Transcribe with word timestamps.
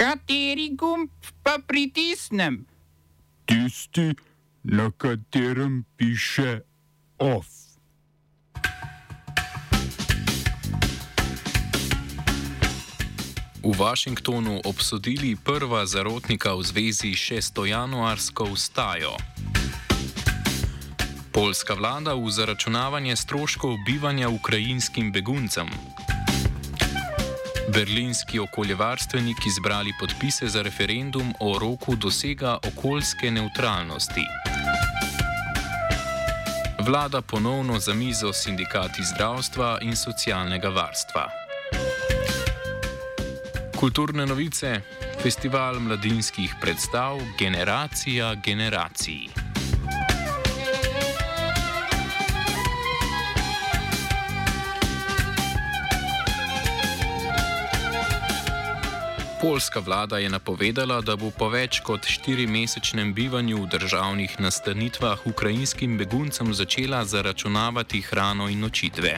Kateri 0.00 0.72
gumb 0.72 1.10
pa 1.44 1.58
pritisnem? 1.66 2.64
Tisti, 3.44 4.16
na 4.64 4.88
katerem 4.96 5.84
piše 5.96 6.60
OF. 7.18 7.46
V 13.60 13.76
Washingtonu 13.76 14.64
obsodili 14.64 15.36
prva 15.36 15.84
zarotnika 15.84 16.56
v 16.56 16.64
zvezi 16.64 17.12
s 17.12 17.52
6. 17.52 17.68
januarsko 17.68 18.44
ustajo. 18.56 19.20
Poljska 21.32 21.76
vlada 21.76 22.16
v 22.16 22.24
zaračunavanje 22.30 23.16
stroškov 23.16 23.76
bivanja 23.84 24.32
ukrajinskim 24.32 25.12
beguncem. 25.12 25.68
Berlinski 27.74 28.38
okoljevarstveniki 28.38 29.50
zbrali 29.50 29.90
podpise 30.00 30.48
za 30.48 30.62
referendum 30.62 31.34
o 31.40 31.58
roku 31.58 31.96
dosega 31.96 32.58
okoljske 32.66 33.30
neutralnosti. 33.30 34.24
Vlada 36.86 37.22
ponovno 37.22 37.78
za 37.78 37.94
mizo 37.94 38.32
sindikati 38.32 39.02
zdravstva 39.14 39.78
in 39.82 39.96
socialnega 39.96 40.68
varstva. 40.68 41.30
Kulturne 43.76 44.26
novice, 44.26 44.80
festival 45.22 45.80
mladinskih 45.80 46.54
predstav 46.60 47.18
Generacija 47.38 48.34
generacij. 48.34 49.49
Poljska 59.40 59.80
vlada 59.80 60.18
je 60.18 60.28
napovedala, 60.28 61.00
da 61.00 61.14
bo 61.16 61.30
po 61.32 61.46
več 61.48 61.78
kot 61.80 62.04
štirimesečnem 62.04 63.14
bivanju 63.16 63.62
v 63.62 63.68
državnih 63.72 64.34
nastanitvah 64.36 65.22
ukrajinskim 65.26 65.96
beguncem 65.96 66.52
začela 66.54 67.04
zaračunavati 67.04 68.02
hrano 68.04 68.50
in 68.52 68.60
nočitve. 68.60 69.14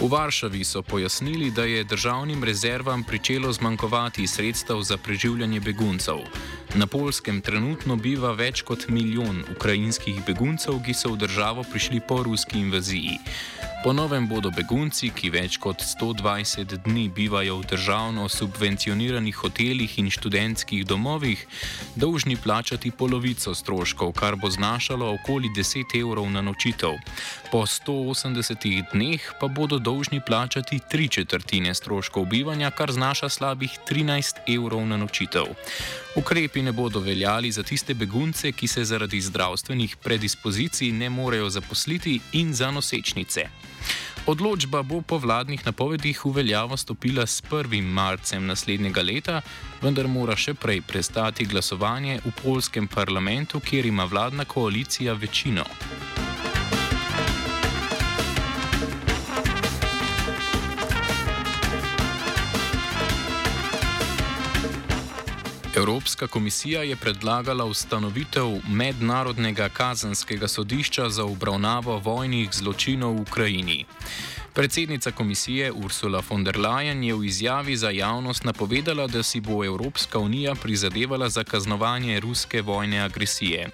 V 0.00 0.08
Varšavi 0.10 0.64
so 0.64 0.82
pojasnili, 0.82 1.50
da 1.50 1.64
je 1.64 1.84
državnim 1.84 2.44
rezervam 2.44 3.04
pričelo 3.04 3.52
zmanjkovati 3.52 4.26
sredstev 4.26 4.82
za 4.82 4.96
preživljanje 4.96 5.60
beguncev. 5.60 6.26
Na 6.74 6.86
Polskem 6.86 7.40
trenutno 7.40 7.96
biva 7.96 8.32
več 8.32 8.62
kot 8.66 8.88
milijon 8.88 9.44
ukrajinskih 9.56 10.24
beguncev, 10.26 10.82
ki 10.82 10.94
so 10.94 11.14
v 11.14 11.22
državo 11.22 11.62
prišli 11.70 12.02
po 12.08 12.22
ruski 12.22 12.58
invaziji. 12.58 13.18
Ponovem 13.86 14.24
bodo 14.26 14.50
begunci, 14.50 15.12
ki 15.14 15.28
več 15.30 15.60
kot 15.62 15.78
120 15.78 16.72
dni 16.88 17.04
bivajo 17.14 17.60
v 17.60 17.68
državno 17.70 18.24
subvencioniranih 18.26 19.36
hotelih 19.38 19.92
in 20.02 20.08
študentskih 20.10 20.82
domovih, 20.82 21.44
dolžni 21.94 22.34
plačati 22.34 22.90
polovico 22.90 23.54
stroškov, 23.54 24.10
kar 24.18 24.34
bo 24.42 24.50
znašalo 24.50 25.12
okoli 25.20 25.52
10 25.54 25.94
evrov 26.00 26.26
na 26.34 26.42
nočitev. 26.42 26.98
Po 27.52 27.62
180 27.62 28.90
dneh 28.90 29.22
pa 29.38 29.46
bodo 29.46 29.78
dolžni 29.78 30.18
plačati 30.18 30.80
tri 30.90 31.06
četrtine 31.06 31.70
stroškov 31.70 32.26
bivanja, 32.26 32.72
kar 32.74 32.90
znaša 32.90 33.30
slabih 33.30 33.78
13 33.86 34.50
evrov 34.50 34.82
na 34.82 34.98
nočitev. 34.98 35.54
Ukrepi 36.18 36.62
ne 36.66 36.72
bodo 36.72 36.98
veljali 36.98 37.54
za 37.54 37.62
tiste 37.62 37.94
begunce, 37.94 38.50
ki 38.52 38.66
se 38.66 38.84
zaradi 38.84 39.20
zdravstvenih 39.20 39.96
predispozicij 40.02 40.90
ne 40.92 41.10
morejo 41.10 41.50
zaposliti 41.50 42.18
in 42.32 42.54
za 42.54 42.70
nosečnice. 42.70 43.46
Odločba 44.26 44.82
bo 44.82 45.00
po 45.06 45.18
vladnih 45.22 45.62
napovedih 45.66 46.24
v 46.24 46.32
veljavo 46.40 46.76
stopila 46.76 47.26
s 47.26 47.42
1. 47.46 47.78
marcem 47.82 48.46
naslednjega 48.46 49.02
leta, 49.02 49.40
vendar 49.82 50.10
mora 50.10 50.34
še 50.34 50.54
prej 50.58 50.82
prestati 50.82 51.46
glasovanje 51.46 52.18
v 52.24 52.34
polskem 52.42 52.90
parlamentu, 52.90 53.62
kjer 53.62 53.86
ima 53.86 54.04
vladna 54.10 54.44
koalicija 54.44 55.14
večino. 55.14 55.64
Evropska 65.76 66.26
komisija 66.26 66.82
je 66.82 66.96
predlagala 66.96 67.64
ustanovitev 67.64 68.46
Mednarodnega 68.68 69.68
kazanskega 69.68 70.48
sodišča 70.48 71.08
za 71.08 71.24
obravnavo 71.24 71.98
vojnih 71.98 72.48
zločinov 72.52 73.12
v 73.16 73.20
Ukrajini. 73.20 73.84
Predsednica 74.56 75.10
komisije 75.10 75.72
Ursula 75.72 76.22
von 76.30 76.44
der 76.44 76.56
Leyen 76.56 77.02
je 77.04 77.14
v 77.14 77.24
izjavi 77.24 77.76
za 77.76 77.90
javnost 77.90 78.44
napovedala, 78.44 79.06
da 79.06 79.22
si 79.22 79.40
bo 79.40 79.64
Evropska 79.64 80.18
unija 80.18 80.54
prizadevala 80.54 81.28
za 81.28 81.44
kaznovanje 81.44 82.20
ruske 82.20 82.62
vojne 82.62 83.00
agresije. 83.00 83.68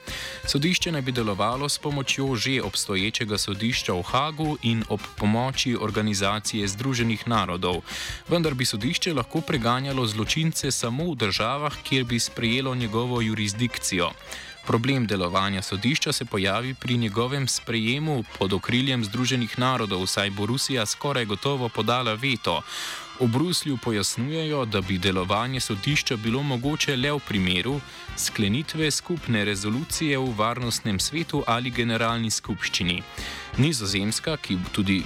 Sodišče 0.47 0.93
naj 0.93 1.03
bi 1.03 1.13
delovalo 1.13 1.69
s 1.69 1.79
pomočjo 1.79 2.35
že 2.35 2.63
obstoječega 2.63 3.39
sodišča 3.39 3.93
v 3.93 4.03
Hagu 4.03 4.59
in 4.63 4.83
ob 4.89 5.01
pomoči 5.17 5.77
organizacije 5.81 6.69
Združenih 6.69 7.29
narodov, 7.29 7.83
vendar 8.29 8.55
bi 8.55 8.65
sodišče 8.65 9.15
lahko 9.15 9.41
preganjalo 9.41 10.07
zločince 10.07 10.71
samo 10.71 11.13
v 11.13 11.17
državah, 11.17 11.77
kjer 11.83 12.05
bi 12.05 12.19
sprejelo 12.19 12.75
njegovo 12.75 13.21
jurisdikcijo. 13.21 14.11
Problem 14.67 15.07
delovanja 15.07 15.63
sodišča 15.63 16.13
se 16.13 16.25
pojavi 16.25 16.75
pri 16.75 16.97
njegovem 16.97 17.49
sprejemu 17.49 18.25
pod 18.39 18.53
okriljem 18.53 19.05
Združenih 19.05 19.59
narodov, 19.59 20.07
saj 20.07 20.31
bo 20.31 20.47
Rusija 20.47 20.72
skoraj 20.87 21.25
gotovo 21.25 21.69
podala 21.69 22.15
veto. 22.15 22.63
V 23.21 23.27
Bruslju 23.27 23.77
pojasnjujejo, 23.77 24.65
da 24.65 24.81
bi 24.81 24.99
delovanje 24.99 25.61
sodišča 25.61 26.17
bilo 26.17 26.43
mogoče 26.43 26.97
le 26.97 27.13
v 27.13 27.21
primeru 27.29 27.81
sklenitve 28.17 28.91
skupne 28.91 29.45
rezolucije 29.45 30.19
v 30.19 30.35
varnostnem 30.37 31.01
svetu 31.01 31.45
ali 31.47 31.71
generalni 31.71 32.31
skupščini. 32.31 33.03
Nizozemska, 33.59 34.37
ki, 34.37 34.59
tudi, 34.73 35.03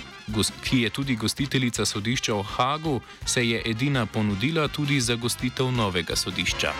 ki 0.62 0.80
je 0.80 0.90
tudi 0.90 1.16
gostiteljica 1.16 1.84
sodišča 1.84 2.34
v 2.34 2.42
Hagu, 2.42 3.00
se 3.26 3.48
je 3.48 3.62
edina 3.64 4.06
ponudila 4.06 4.68
tudi 4.68 5.00
za 5.00 5.14
gostitev 5.14 5.72
novega 5.72 6.16
sodišča. 6.16 6.72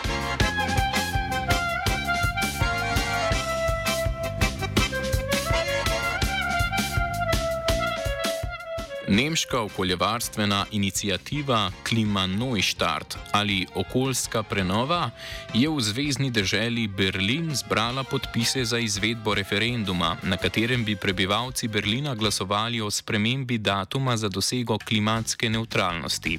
Nemška 9.08 9.60
okoljevarstvena 9.60 10.66
inicijativa 10.72 11.70
Klima 11.88 12.26
Neustart 12.26 13.16
ali 13.32 13.66
okoljska 13.74 14.42
prenova 14.42 15.10
je 15.54 15.68
v 15.68 15.80
zvezdni 15.80 16.30
državi 16.30 16.88
Berlin 16.88 17.54
zbrala 17.54 18.04
podpise 18.04 18.64
za 18.64 18.78
izvedbo 18.78 19.34
referenduma, 19.34 20.16
na 20.22 20.36
katerem 20.36 20.84
bi 20.84 20.96
prebivalci 20.96 21.68
Berlina 21.68 22.14
glasovali 22.14 22.80
o 22.80 22.90
spremembi 22.90 23.58
datuma 23.58 24.16
za 24.16 24.28
dosego 24.28 24.78
klimatske 24.78 25.50
neutralnosti. 25.50 26.38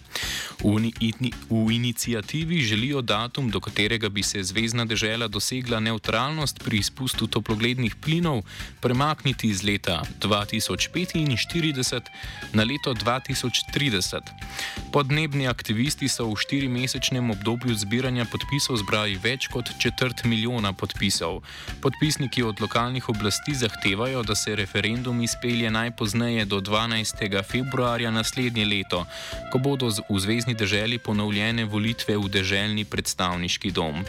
V, 0.64 0.92
in, 1.00 1.32
v 1.50 1.72
inicijativi 1.72 2.62
želijo 2.62 3.02
datum, 3.02 3.50
do 3.50 3.60
katerega 3.60 4.10
bi 4.10 4.24
se 4.24 4.44
zvezdna 4.44 4.86
država 4.86 5.28
dosegla 5.28 5.80
neutralnost 5.80 6.60
pri 6.64 6.78
izpustu 6.78 7.28
toplogrednih 7.28 7.96
plinov, 7.96 8.42
premakniti 8.82 9.48
iz 9.48 9.64
leta 9.64 10.04
2045 10.20 12.02
na 12.58 12.66
leto 12.66 12.94
2030. 12.94 14.22
Podnebni 14.90 15.46
aktivisti 15.46 16.10
so 16.10 16.26
v 16.26 16.42
štirimesečnem 16.42 17.30
obdobju 17.30 17.76
zbiranja 17.78 18.26
podpisov 18.26 18.82
zbrali 18.82 19.14
več 19.22 19.46
kot 19.54 19.70
četrt 19.78 20.26
milijona 20.26 20.74
podpisov. 20.74 21.46
Podpisniki 21.86 22.42
od 22.42 22.58
lokalnih 22.58 23.10
oblasti 23.14 23.54
zahtevajo, 23.54 24.24
da 24.26 24.34
se 24.34 24.56
referendum 24.58 25.22
izpelje 25.22 25.70
najpozneje 25.70 26.50
do 26.50 26.58
12. 26.58 27.30
februarja 27.46 28.10
naslednje 28.12 28.66
leto, 28.66 29.06
ko 29.54 29.62
bodo 29.62 29.94
v 30.10 30.18
zvezdni 30.18 30.58
državi 30.58 30.98
ponovljene 30.98 31.70
volitve 31.70 32.18
v 32.18 32.26
državni 32.26 32.90
predstavniški 32.90 33.70
dom. 33.72 34.02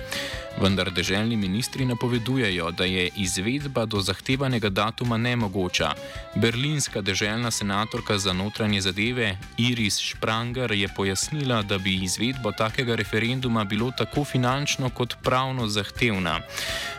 Vendar 0.58 0.90
državni 0.90 1.36
ministri 1.36 1.84
napovedujejo, 1.84 2.70
da 2.70 2.84
je 2.84 3.10
izvedba 3.16 3.84
do 3.84 4.00
zahtevanega 4.00 4.68
datuma 4.68 5.16
nemogoča. 5.16 5.92
Berlinska 6.34 7.00
državna 7.00 7.50
senatorka 7.50 8.18
za 8.18 8.32
notranje 8.38 8.80
zadeve 8.80 9.36
Iris 9.58 9.98
Spranger 10.10 10.72
je 10.72 10.88
pojasnila, 10.96 11.62
da 11.62 11.78
bi 11.78 11.94
izvedbo 12.04 12.52
takega 12.52 12.94
referenduma 12.94 13.64
bilo 13.64 13.90
tako 13.90 14.24
finančno 14.24 14.90
kot 14.90 15.16
pravno 15.22 15.66
zahtevna. 15.68 16.40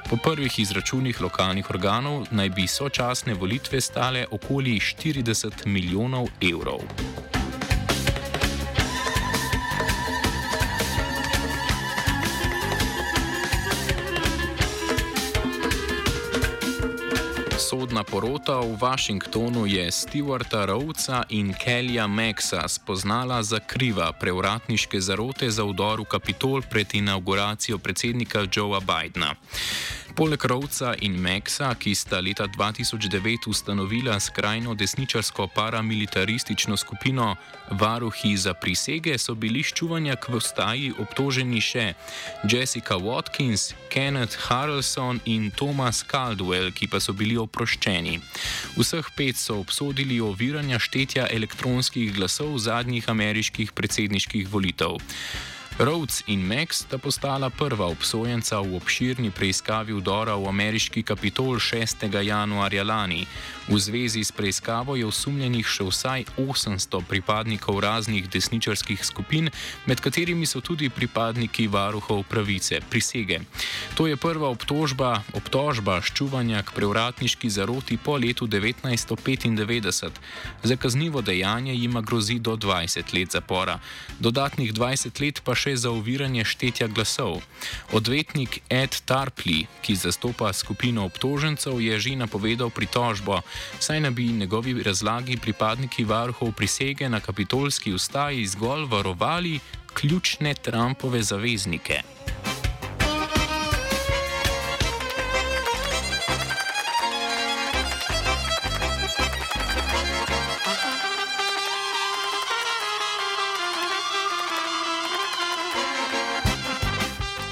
Po 0.10 0.18
prvih 0.18 0.60
izračunih 0.60 1.22
lokalnih 1.22 1.70
organov 1.70 2.28
naj 2.32 2.50
bi 2.50 2.68
sočasne 2.68 3.34
volitve 3.34 3.82
stale 3.82 4.26
okoli 4.32 4.80
40 4.80 5.66
milijonov 5.66 6.28
evrov. 6.42 6.80
Sodna 17.70 18.02
porota 18.04 18.66
v 18.66 18.74
Washingtonu 18.82 19.70
je 19.70 19.92
Stewarta 19.94 20.66
Rowca 20.66 21.22
in 21.30 21.54
Kellya 21.54 22.10
Maxa 22.10 22.66
spoznala 22.66 23.44
za 23.46 23.62
kriva 23.62 24.10
prevratniške 24.10 24.98
zarote 24.98 25.46
za 25.54 25.62
vdor 25.62 26.02
v 26.02 26.10
Kapitol 26.10 26.66
pred 26.66 26.90
inauguracijo 26.98 27.78
predsednika 27.78 28.50
Joea 28.50 28.82
Bidna. 28.82 29.38
Poleg 30.20 30.46
Rovca 30.46 30.96
in 31.00 31.16
Maxa, 31.16 31.70
ki 31.80 31.94
sta 31.96 32.20
leta 32.20 32.44
2009 32.44 33.48
ustanovila 33.48 34.20
skrajno 34.20 34.74
desničarsko 34.76 35.48
paramilitaristično 35.48 36.78
skupino 36.78 37.36
Varuhi 37.70 38.38
za 38.38 38.54
prisege, 38.54 39.18
so 39.18 39.34
bili 39.36 39.64
ščuvanja 39.64 40.18
k 40.20 40.34
vstaji 40.34 40.90
obtoženi 41.00 41.62
še 41.64 41.94
Jessica 42.44 42.98
Watkins, 43.00 43.72
Kenneth 43.88 44.36
Harrelson 44.50 45.22
in 45.24 45.52
Thomas 45.56 46.04
Caldwell, 46.04 46.74
ki 46.76 46.90
pa 46.92 47.00
so 47.00 47.16
bili 47.16 47.38
oproščeni. 47.40 48.18
Vseh 48.76 49.08
pet 49.16 49.40
so 49.40 49.62
obsodili 49.64 50.20
oviranja 50.20 50.82
štetja 50.84 51.30
elektronskih 51.32 52.12
glasov 52.20 52.60
zadnjih 52.60 53.08
ameriških 53.08 53.72
predsedniških 53.72 54.52
volitev. 54.52 55.00
Rhodes 55.80 56.24
in 56.28 56.44
Max 56.44 56.84
sta 56.84 56.98
postala 56.98 57.48
prva 57.48 57.88
obsojenca 57.88 58.60
v 58.60 58.76
obširni 58.76 59.32
preiskavi 59.32 59.96
vdora 59.96 60.36
v 60.36 60.52
ameriški 60.52 61.08
kapitol 61.08 61.56
6. 61.56 62.04
januarja 62.04 62.84
lani. 62.84 63.24
V 63.70 63.80
zvezi 63.80 64.20
s 64.20 64.36
preiskavo 64.36 65.00
je 65.00 65.08
osumljenih 65.08 65.64
še 65.64 65.86
vsaj 65.88 66.26
800 66.36 67.00
pripadnikov 67.08 67.80
raznih 67.80 68.28
desničarskih 68.28 69.00
skupin, 69.06 69.48
med 69.88 70.04
katerimi 70.04 70.44
so 70.44 70.60
tudi 70.60 70.90
pripadniki 70.92 71.72
varuhov 71.72 72.28
pravice, 72.28 72.82
prisege. 72.90 73.40
To 73.96 74.04
je 74.10 74.20
prva 74.20 74.52
obtožba, 74.52 75.24
obtožba 75.32 76.02
ščuvanja 76.04 76.60
k 76.68 76.76
prevratniški 76.76 77.48
zaroti 77.48 77.96
po 77.96 78.18
letu 78.20 78.52
1995. 78.52 80.20
Za 80.64 80.76
kaznivo 80.76 81.22
dejanje 81.22 81.72
jima 81.72 82.02
grozi 82.02 82.36
do 82.40 82.60
20 82.60 83.16
let 83.16 83.32
zapora, 83.32 83.80
dodatnih 84.20 84.74
20 84.74 85.24
let 85.24 85.40
pa 85.46 85.56
še 85.56 85.69
še 85.70 85.76
za 85.86 85.92
uviranje 85.94 86.42
štetja 86.46 86.88
glasov. 86.90 87.46
Odvetnik 87.94 88.62
Ed 88.70 88.98
Tarpley, 89.06 89.68
ki 89.86 89.94
zastopa 89.94 90.50
skupino 90.54 91.06
obtožencev, 91.06 91.78
je 91.78 91.94
že 92.00 92.18
napovedal 92.18 92.74
pritožbo, 92.74 93.46
saj 93.78 94.02
naj 94.02 94.14
bi 94.18 94.34
njegovi 94.34 94.82
razlagi 94.82 95.38
pripadniki 95.38 96.04
varuhov 96.04 96.58
prisege 96.58 97.10
na 97.10 97.20
kapitolski 97.20 97.94
ustaji 97.94 98.48
zgolj 98.50 98.90
varovali 98.90 99.60
ključne 99.94 100.54
Trumpove 100.54 101.22
zaveznike. 101.22 102.02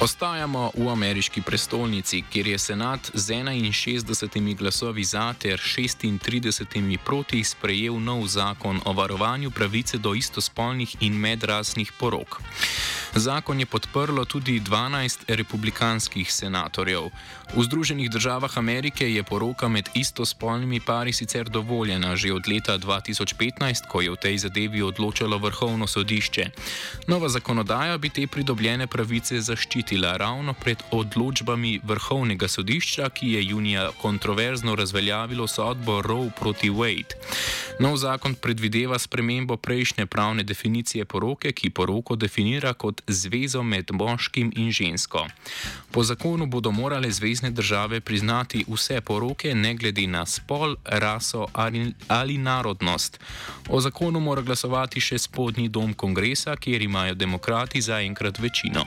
Ostajamo 0.07 0.71
v 0.71 0.87
ameriški 0.87 1.41
prestolnici, 1.43 2.21
kjer 2.31 2.47
je 2.47 2.57
senat 2.57 3.11
z 3.13 3.33
61 3.43 4.55
glasovi 4.55 5.03
za 5.03 5.33
ter 5.33 5.59
36 5.59 6.97
proti 7.05 7.43
sprejel 7.43 7.99
nov 7.99 8.23
zakon 8.27 8.79
o 8.85 8.93
varovanju 8.93 9.51
pravice 9.51 9.97
do 9.97 10.13
istospolnih 10.15 10.95
in 11.03 11.19
medrasnih 11.19 11.91
porok. 11.99 12.39
Zakon 13.17 13.59
je 13.59 13.65
podprlo 13.65 14.25
tudi 14.25 14.59
12 14.61 15.19
republikanskih 15.27 16.33
senatorjev. 16.33 17.09
V 17.55 17.63
Združenih 17.63 18.09
državah 18.09 18.57
Amerike 18.57 19.13
je 19.13 19.23
poroka 19.23 19.67
med 19.67 19.89
istospolnimi 19.95 20.79
pari 20.79 21.13
sicer 21.13 21.49
dovoljena 21.49 22.15
že 22.15 22.33
od 22.33 22.47
leta 22.47 22.77
2015, 22.77 23.87
ko 23.89 24.01
je 24.01 24.11
v 24.11 24.15
tej 24.15 24.37
zadevi 24.37 24.81
odločalo 24.81 25.37
vrhovno 25.37 25.87
sodišče. 25.87 26.45
Nova 27.07 27.29
zakonodaja 27.29 27.97
bi 27.97 28.09
te 28.09 28.27
pridobljene 28.27 28.87
pravice 28.87 29.41
zaščitila 29.41 30.17
ravno 30.17 30.53
pred 30.53 30.77
odločbami 30.91 31.79
vrhovnega 31.83 32.47
sodišča, 32.47 33.09
ki 33.09 33.31
je 33.31 33.45
junija 33.45 33.89
kontroverzno 34.01 34.75
razveljavilo 34.75 35.47
sodbo 35.47 36.01
Roe 36.01 36.29
proti 36.39 36.69
Wade. 36.69 37.17
Nov 37.79 37.97
zakon 37.97 38.35
predvideva 38.35 38.99
spremembo 38.99 39.57
prejšnje 39.57 40.05
pravne 40.05 40.43
definicije 40.43 41.05
poroke, 41.05 41.51
ki 41.51 41.69
poroko 41.69 42.15
definira 42.15 42.73
kot 42.73 43.01
zvezo 43.07 43.63
med 43.63 43.91
moškim 43.91 44.51
in 44.55 44.71
žensko. 44.71 45.27
Po 45.91 46.03
zakonu 46.03 46.45
bodo 46.45 46.71
morale 46.71 47.11
zvezdne 47.11 47.51
države 47.51 47.99
priznati 48.01 48.65
vse 48.67 49.01
poroke, 49.01 49.55
ne 49.55 49.73
glede 49.73 50.07
na 50.07 50.25
spol, 50.25 50.75
raso 50.85 51.47
ali, 51.53 51.93
ali 52.07 52.37
narodnost. 52.37 53.19
O 53.69 53.81
zakonu 53.81 54.19
mora 54.19 54.41
glasovati 54.41 55.01
še 55.01 55.17
spodnji 55.17 55.69
dom 55.69 55.93
kongresa, 55.93 56.55
kjer 56.55 56.81
imajo 56.81 57.13
demokrati 57.13 57.81
zaenkrat 57.81 58.39
večino. 58.39 58.85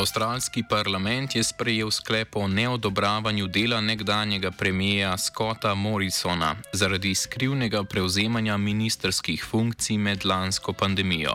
Avstralski 0.00 0.62
parlament 0.62 1.34
je 1.36 1.42
sprejel 1.44 1.90
sklep 1.90 2.36
o 2.36 2.48
neodobravanju 2.48 3.46
dela 3.46 3.80
nekdanjega 3.80 4.50
premijeja 4.50 5.18
Scotta 5.18 5.74
Morrisona 5.74 6.54
zaradi 6.72 7.14
skrivnega 7.14 7.84
prevzemanja 7.84 8.56
ministerskih 8.56 9.44
funkcij 9.44 9.98
med 9.98 10.24
lansko 10.24 10.72
pandemijo. 10.72 11.34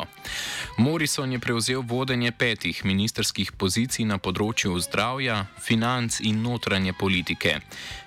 Morrison 0.77 1.31
je 1.31 1.39
prevzel 1.39 1.81
vodenje 1.81 2.31
petih 2.31 2.85
ministerskih 2.85 3.51
pozicij 3.51 4.05
na 4.05 4.17
področju 4.17 4.79
zdravja, 4.79 5.45
financ 5.61 6.17
in 6.19 6.41
notranje 6.41 6.93
politike. 6.93 7.59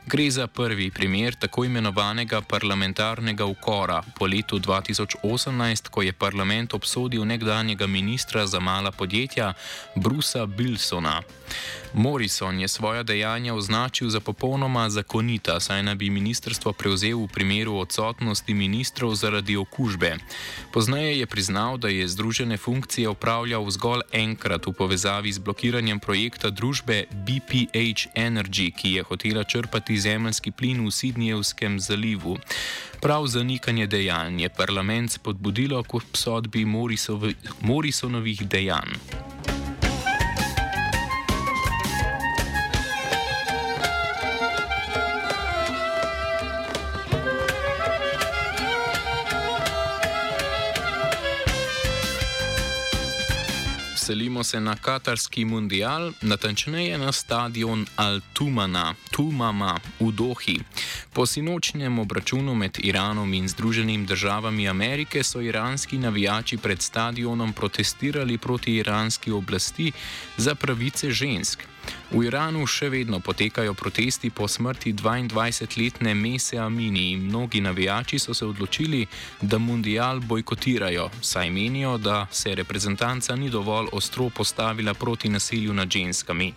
Gre 0.08 0.31
za 0.31 0.46
prvi 0.46 0.90
primer 0.90 1.34
tako 1.34 1.64
imenovanega 1.64 2.40
parlamentarnega 2.40 3.44
ukora 3.44 4.02
po 4.19 4.26
letu 4.26 4.58
2018, 4.58 5.88
ko 5.90 6.02
je 6.02 6.12
parlament 6.12 6.75
obsodil 6.75 7.25
nekdanjega 7.25 7.87
ministra 7.87 8.46
za 8.46 8.61
mala 8.61 8.90
podjetja 8.90 9.52
Brusa 9.94 10.48
Bilsona. 10.49 11.23
Morrison 11.95 12.61
je 12.61 12.69
svoja 12.69 13.03
dejanja 13.03 13.55
označil 13.55 14.11
za 14.11 14.21
popolnoma 14.21 14.91
zakonita, 14.91 15.61
saj 15.61 15.83
naj 15.83 15.95
bi 15.95 16.11
ministrstvo 16.11 16.73
prevzel 16.73 17.25
v 17.25 17.29
primeru 17.33 17.77
odsotnosti 17.81 18.55
ministrov 18.55 19.15
zaradi 19.15 19.56
okužbe. 19.56 20.17
Poznaje 20.73 21.19
je 21.19 21.27
priznal, 21.27 21.79
da 21.79 21.89
je 21.89 22.09
združene 22.09 22.56
funkcije 22.56 23.09
upravljal 23.09 23.71
zgolj 23.71 24.00
enkrat 24.12 24.67
v 24.67 24.73
povezavi 24.73 25.33
z 25.33 25.39
blokiranjem 25.39 26.00
projekta 26.00 26.50
družbe 26.50 27.05
BPH 27.12 28.12
Energy, 28.15 28.71
ki 28.75 28.93
je 28.93 29.03
hotela 29.03 29.45
črpati 29.45 30.00
zemljski 30.00 30.50
plin 30.50 30.87
v 30.87 30.90
Sidnijevskem 30.90 31.81
zalivu. 31.81 32.38
Prav 33.00 33.26
zanikanje 33.26 33.87
dejanj 33.87 34.43
je 34.43 34.49
parlament 34.49 35.12
spodbudilo 35.12 35.83
k 35.83 35.95
obsodbi 35.95 36.64
Morrisonovih 37.62 38.49
dejanj. 38.49 39.38
Selimo 54.09 54.45
se 54.45 54.61
na 54.61 54.77
katarski 54.77 55.45
mundial, 55.45 56.12
natančneje 56.23 56.99
na 56.99 57.12
stadion 57.12 57.87
Al-Tumana, 57.97 58.95
Tumama 59.12 59.77
v 60.00 60.12
Dohi. 60.12 60.57
Po 61.12 61.27
sinočnjem 61.27 61.99
obračunu 61.99 62.55
med 62.55 62.79
Iranom 62.79 63.35
in 63.35 63.49
Združenimi 63.49 64.07
državami 64.07 64.69
Amerike 64.69 65.23
so 65.23 65.41
iranski 65.41 65.99
navijači 65.99 66.57
pred 66.57 66.83
stadionom 66.83 67.53
protestirali 67.53 68.38
proti 68.38 68.77
iranski 68.77 69.31
oblasti 69.31 69.93
za 70.37 70.55
pravice 70.55 71.11
žensk. 71.11 71.65
V 72.09 72.25
Iranu 72.25 72.65
še 72.65 72.88
vedno 72.88 73.21
potekajo 73.21 73.75
protesti 73.77 74.31
po 74.33 74.49
smrti 74.49 74.95
22-letne 74.97 76.15
Mese 76.17 76.57
Amini 76.57 77.12
in 77.12 77.27
mnogi 77.29 77.61
navijači 77.61 78.19
so 78.19 78.35
se 78.35 78.47
odločili, 78.47 79.07
da 79.41 79.59
mundial 79.59 80.21
bojkotirajo, 80.21 81.11
saj 81.21 81.50
menijo, 81.50 81.99
da 81.99 82.27
se 82.31 82.55
reprezentanca 82.55 83.37
ni 83.37 83.50
dovolj 83.50 83.88
ostro 83.93 84.31
postavila 84.31 84.95
proti 84.95 85.29
nasilju 85.29 85.75
nad 85.75 85.91
ženskami. 85.91 86.53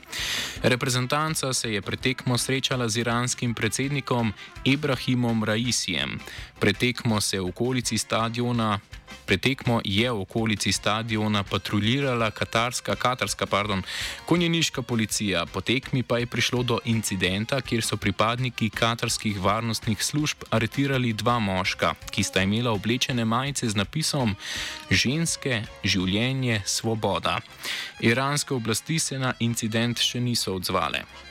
Reprezentanca 0.64 1.54
se 1.54 1.74
je 1.74 1.82
pretekmo 1.82 2.38
srečala 2.38 2.90
z 2.90 3.04
iranskim 3.04 3.54
predsednikom 3.54 4.34
Ibrahimom 4.64 5.44
Raisijem. 5.44 6.20
Pretekmo 6.60 7.22
se 7.22 7.40
v 7.40 7.46
okolici 7.46 7.98
stadiona 7.98 8.80
pretekmo 9.32 9.80
je 9.86 10.12
v 10.12 10.22
okolici 10.22 10.72
stadiona 10.76 11.44
patruljirala 11.44 12.32
katarska, 12.32 12.96
katarska 12.96 13.46
pardon, 13.46 13.84
konjeniška 14.26 14.82
policija. 14.82 15.46
Po 15.46 15.62
tekmi 15.62 16.04
pa 16.04 16.18
je 16.20 16.28
prišlo 16.28 16.64
do 16.64 16.80
incidenta, 16.86 17.62
kjer 17.62 17.84
so 17.84 17.98
pripadniki 17.98 18.70
katarskih 18.70 19.40
varnostnih 19.40 20.04
služb 20.04 20.44
aretirali 20.50 21.14
dva 21.14 21.40
moška, 21.40 21.94
ki 22.12 22.24
sta 22.24 22.44
imela 22.44 22.76
oblečene 22.76 23.26
majice 23.26 23.70
z 23.70 23.76
napisom 23.76 24.36
Ženske, 24.92 25.64
življenje, 25.84 26.62
svoboda. 26.66 27.40
Iranske 28.00 28.54
oblasti 28.54 29.00
se 29.00 29.20
na 29.20 29.34
incident 29.40 30.00
še 30.00 30.20
niso 30.20 30.60
odzvale. 30.60 31.31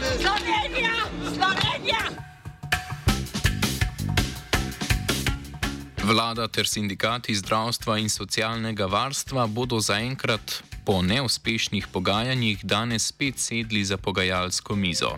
Slovenija, 0.00 0.94
Slovenija. 1.34 2.04
Vlada 6.02 6.48
ter 6.48 6.66
sindikati 6.66 7.34
zdravstva 7.34 7.98
in 7.98 8.08
socialnega 8.08 8.86
varstva 8.86 9.46
bodo 9.46 9.80
zaenkrat 9.80 10.62
po 10.90 11.02
neuspešnih 11.02 11.86
pogajanjih 11.86 12.64
danes 12.66 13.06
spet 13.06 13.38
sedli 13.38 13.84
za 13.84 13.96
pogajalsko 13.96 14.76
mizo. 14.76 15.10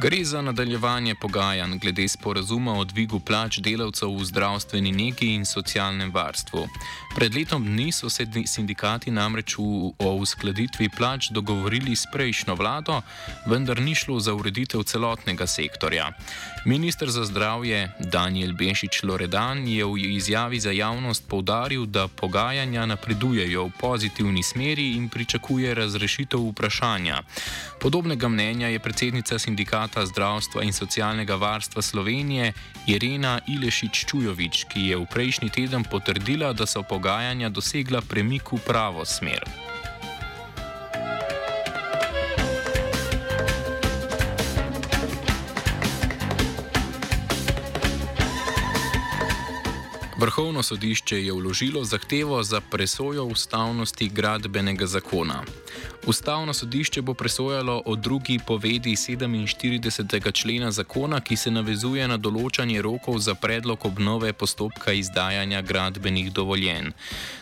Gre 0.00 0.24
za 0.24 0.42
nadaljevanje 0.42 1.14
pogajanj 1.14 1.78
glede 1.78 2.08
sporazuma 2.08 2.72
o 2.78 2.84
dvigu 2.84 3.20
plač 3.20 3.58
delavcev 3.58 4.10
v 4.16 4.24
zdravstveni 4.24 4.92
negi 4.92 5.28
in 5.34 5.44
socialnem 5.46 6.10
varstvu. 6.12 6.66
Pred 7.14 7.34
letom 7.34 7.64
dni 7.64 7.92
so 7.92 8.10
se 8.10 8.26
sindikati 8.46 9.10
namreč 9.10 9.56
v, 9.58 9.92
o 9.98 10.14
uskladitvi 10.24 10.88
plač 10.88 11.30
dogovorili 11.30 11.96
s 11.96 12.06
prejšnjo 12.12 12.54
vlado, 12.54 13.00
vendar 13.46 13.80
ni 13.80 13.94
šlo 13.94 14.20
za 14.20 14.34
ureditev 14.34 14.82
celotnega 14.82 15.46
sektorja. 15.46 16.10
Ministr 16.64 17.10
za 17.10 17.24
zdravje 17.24 17.92
Daniel 18.00 18.52
Bešič 18.52 19.02
Loredan 19.02 19.68
je 19.68 19.84
v 19.84 20.16
izjavi 20.16 20.60
za 20.60 20.70
javnost 20.70 21.28
povdaril, 21.28 21.86
da 21.86 22.08
pogajanja 22.08 22.86
napredujejo 22.86 23.66
v 23.66 23.72
pozitivni 23.80 24.42
smeri 24.42 24.81
in 24.96 25.08
pričakuje 25.08 25.74
razrešitev 25.74 26.40
vprašanja. 26.50 27.22
Podobnega 27.80 28.28
mnenja 28.28 28.68
je 28.68 28.78
predsednica 28.78 29.38
sindikata 29.38 30.06
zdravstva 30.06 30.62
in 30.62 30.72
socialnega 30.72 31.34
varstva 31.34 31.82
Slovenije 31.82 32.52
Irena 32.86 33.40
Ilešič 33.48 34.04
Čujovič, 34.06 34.64
ki 34.64 34.86
je 34.86 34.96
v 34.96 35.06
prejšnji 35.06 35.50
teden 35.50 35.84
potrdila, 35.84 36.52
da 36.52 36.66
so 36.66 36.82
pogajanja 36.82 37.48
dosegla 37.48 38.00
premik 38.00 38.52
v 38.52 38.58
pravo 38.66 39.04
smer. 39.04 39.71
Vrhovno 50.22 50.62
sodišče 50.62 51.24
je 51.24 51.32
vložilo 51.32 51.84
zahtevo 51.84 52.42
za 52.42 52.60
presojo 52.60 53.24
ustavnosti 53.24 54.08
gradbenega 54.08 54.86
zakona. 54.86 55.42
Ustavno 56.06 56.54
sodišče 56.54 57.02
bo 57.02 57.14
presojalo 57.14 57.82
o 57.86 57.96
drugi 57.96 58.38
povedi 58.46 58.90
47. 58.90 60.32
člena 60.32 60.70
zakona, 60.70 61.20
ki 61.20 61.36
se 61.36 61.50
navezuje 61.50 62.08
na 62.08 62.16
določanje 62.18 62.82
rokov 62.82 63.20
za 63.22 63.34
predlog 63.38 63.86
obnove 63.86 64.32
postopka 64.32 64.92
izdajanja 64.98 65.60
gradbenih 65.62 66.32
dovoljenj. 66.32 66.90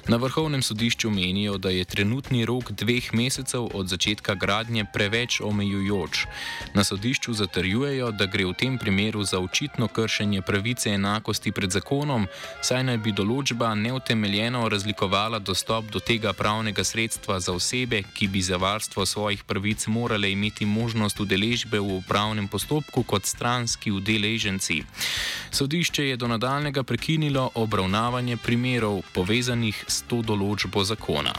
Na 0.08 0.16
vrhovnem 0.16 0.62
sodišču 0.62 1.10
menijo, 1.10 1.56
da 1.58 1.70
je 1.70 1.84
trenutni 1.84 2.44
rok 2.44 2.72
dveh 2.72 3.08
mesecev 3.14 3.70
od 3.74 3.88
začetka 3.88 4.34
gradnje 4.34 4.84
preveč 4.92 5.40
omejujoč. 5.40 6.26
Na 6.74 6.84
sodišču 6.84 7.32
zatrjujejo, 7.32 8.10
da 8.12 8.26
gre 8.26 8.44
v 8.44 8.52
tem 8.52 8.78
primeru 8.78 9.24
za 9.24 9.40
očitno 9.40 9.88
kršenje 9.88 10.42
pravice 10.42 10.92
enakosti 10.98 11.52
pred 11.52 11.72
zakonom, 11.72 12.28
saj 12.60 12.84
naj 12.84 13.00
bi 13.08 13.16
določba 13.16 13.72
neutemeljeno 13.74 14.68
razlikovala 14.68 15.38
dostop 15.38 15.88
do 15.88 16.00
tega 16.00 16.36
pravnega 16.36 16.84
sredstva 16.84 17.40
za 17.40 17.56
osebe, 17.56 18.02
ki 18.02 18.28
bi 18.28 18.49
za 18.50 18.56
varstvo 18.56 19.06
svojih 19.06 19.44
pravic 19.44 19.86
morale 19.86 20.32
imeti 20.32 20.66
možnost 20.66 21.20
udeležbe 21.20 21.78
v 21.78 22.02
upravnem 22.02 22.48
postopku 22.48 23.02
kot 23.06 23.22
stranski 23.26 23.92
udeleženci. 23.94 24.82
Sodišče 25.50 26.04
je 26.08 26.16
do 26.16 26.26
nadaljnega 26.26 26.82
prekinilo 26.82 27.50
obravnavanje 27.54 28.36
primerov 28.36 29.02
povezanih 29.14 29.84
s 29.86 30.02
to 30.02 30.18
določbo 30.26 30.82
zakona. 30.82 31.34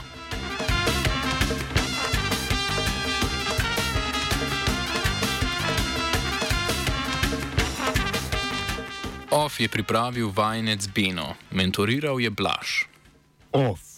OF 9.31 9.59
je 9.59 9.67
pripravil 9.67 10.31
vajenec 10.31 10.87
Beno, 10.95 11.35
mentoriral 11.51 12.23
je 12.23 12.31
Blaž. 12.31 12.83
OF. 13.51 13.90